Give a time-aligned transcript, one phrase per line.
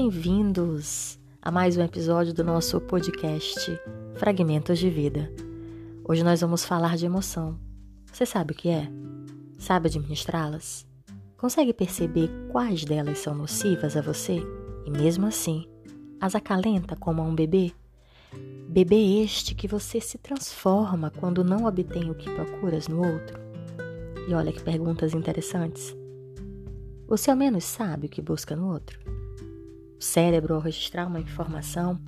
[0.00, 3.68] bem-vindos a mais um episódio do nosso podcast
[4.14, 5.28] Fragmentos de Vida.
[6.04, 7.58] Hoje nós vamos falar de emoção.
[8.06, 8.88] Você sabe o que é?
[9.58, 10.86] Sabe administrá-las?
[11.36, 14.40] Consegue perceber quais delas são nocivas a você
[14.86, 15.66] e mesmo assim
[16.20, 17.72] as acalenta como a um bebê?
[18.68, 23.36] Bebê este que você se transforma quando não obtém o que procuras no outro?
[24.28, 25.92] E olha que perguntas interessantes.
[27.08, 29.17] Você ao menos sabe o que busca no outro?
[29.98, 32.00] Cérebro, ao registrar uma informação,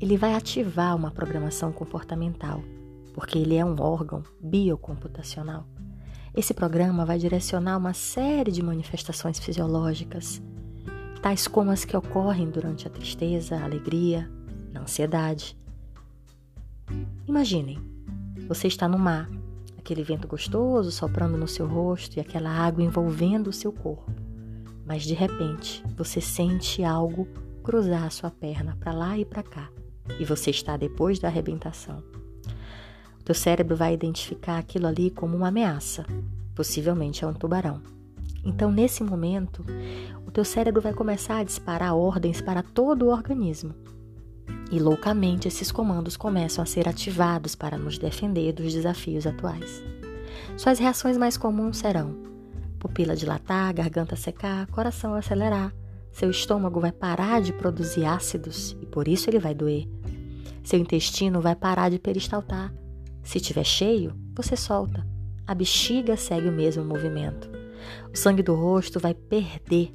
[0.00, 2.62] ele vai ativar uma programação comportamental,
[3.14, 5.66] porque ele é um órgão biocomputacional.
[6.34, 10.42] Esse programa vai direcionar uma série de manifestações fisiológicas,
[11.22, 14.30] tais como as que ocorrem durante a tristeza, a alegria,
[14.74, 15.56] a ansiedade.
[17.26, 17.78] Imaginem,
[18.46, 19.30] você está no mar,
[19.78, 24.25] aquele vento gostoso soprando no seu rosto e aquela água envolvendo o seu corpo.
[24.86, 27.26] Mas de repente, você sente algo
[27.62, 29.68] cruzar a sua perna para lá e para cá,
[30.20, 32.02] e você está depois da arrebentação.
[33.18, 36.06] O teu cérebro vai identificar aquilo ali como uma ameaça,
[36.54, 37.82] possivelmente é um tubarão.
[38.44, 39.66] Então, nesse momento,
[40.24, 43.74] o teu cérebro vai começar a disparar ordens para todo o organismo.
[44.70, 49.82] E loucamente esses comandos começam a ser ativados para nos defender dos desafios atuais.
[50.56, 52.35] Suas reações mais comuns serão
[52.78, 55.74] pupila dilatar, garganta secar, coração acelerar.
[56.12, 59.86] Seu estômago vai parar de produzir ácidos e por isso ele vai doer.
[60.64, 62.72] Seu intestino vai parar de peristaltar.
[63.22, 65.06] Se estiver cheio, você solta.
[65.46, 67.50] A bexiga segue o mesmo movimento.
[68.12, 69.94] O sangue do rosto vai perder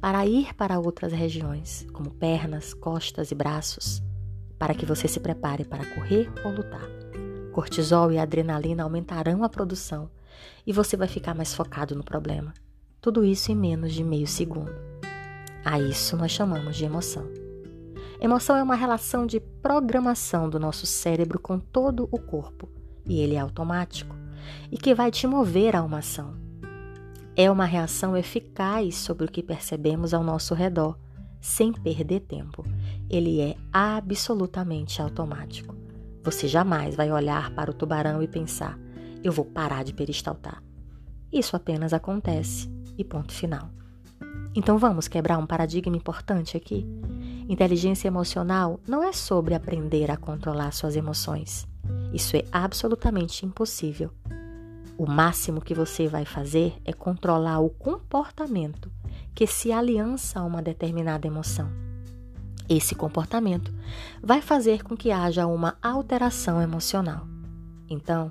[0.00, 4.02] para ir para outras regiões, como pernas, costas e braços,
[4.58, 6.86] para que você se prepare para correr ou lutar.
[7.52, 10.10] Cortisol e adrenalina aumentarão a produção
[10.66, 12.52] e você vai ficar mais focado no problema.
[13.00, 14.72] Tudo isso em menos de meio segundo.
[15.64, 17.26] A isso nós chamamos de emoção.
[18.20, 22.68] Emoção é uma relação de programação do nosso cérebro com todo o corpo,
[23.06, 24.16] e ele é automático,
[24.70, 26.34] e que vai te mover a uma ação.
[27.36, 30.96] É uma reação eficaz sobre o que percebemos ao nosso redor,
[31.40, 32.64] sem perder tempo.
[33.10, 35.76] Ele é absolutamente automático.
[36.22, 38.78] Você jamais vai olhar para o tubarão e pensar:
[39.24, 40.62] eu vou parar de peristaltar.
[41.32, 43.70] Isso apenas acontece e ponto final.
[44.54, 46.86] Então vamos quebrar um paradigma importante aqui?
[47.48, 51.66] Inteligência emocional não é sobre aprender a controlar suas emoções.
[52.12, 54.10] Isso é absolutamente impossível.
[54.96, 58.92] O máximo que você vai fazer é controlar o comportamento
[59.34, 61.68] que se aliança a uma determinada emoção.
[62.68, 63.74] Esse comportamento
[64.22, 67.26] vai fazer com que haja uma alteração emocional.
[67.90, 68.30] Então,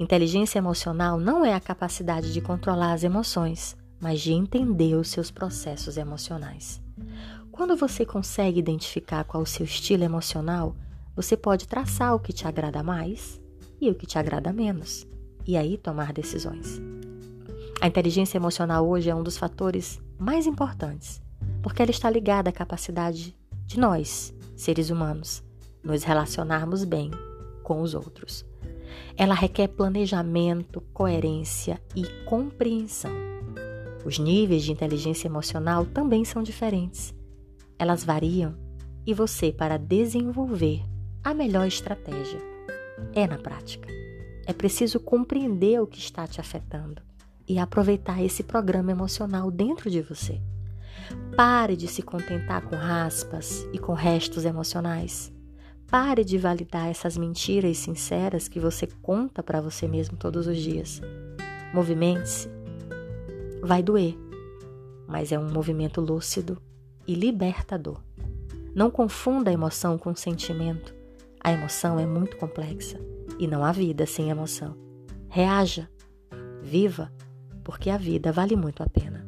[0.00, 5.30] Inteligência emocional não é a capacidade de controlar as emoções, mas de entender os seus
[5.30, 6.80] processos emocionais.
[7.52, 10.74] Quando você consegue identificar qual o seu estilo emocional,
[11.14, 13.38] você pode traçar o que te agrada mais
[13.78, 15.06] e o que te agrada menos,
[15.46, 16.80] e aí tomar decisões.
[17.78, 21.20] A inteligência emocional hoje é um dos fatores mais importantes,
[21.62, 23.36] porque ela está ligada à capacidade
[23.66, 25.44] de nós, seres humanos,
[25.84, 27.10] nos relacionarmos bem
[27.62, 28.48] com os outros.
[29.16, 33.12] Ela requer planejamento, coerência e compreensão.
[34.04, 37.14] Os níveis de inteligência emocional também são diferentes.
[37.78, 38.54] Elas variam
[39.06, 40.82] e você, para desenvolver
[41.22, 42.40] a melhor estratégia,
[43.12, 43.88] é na prática.
[44.46, 47.02] É preciso compreender o que está te afetando
[47.46, 50.40] e aproveitar esse programa emocional dentro de você.
[51.36, 55.32] Pare de se contentar com raspas e com restos emocionais.
[55.90, 61.02] Pare de validar essas mentiras sinceras que você conta para você mesmo todos os dias.
[61.74, 62.48] Movimente-se.
[63.60, 64.16] Vai doer,
[65.08, 66.62] mas é um movimento lúcido
[67.08, 68.00] e libertador.
[68.72, 70.94] Não confunda a emoção com sentimento.
[71.42, 73.00] A emoção é muito complexa
[73.36, 74.76] e não há vida sem emoção.
[75.28, 75.90] Reaja,
[76.62, 77.12] viva,
[77.64, 79.19] porque a vida vale muito a pena.